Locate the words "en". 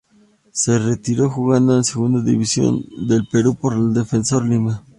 1.77-1.83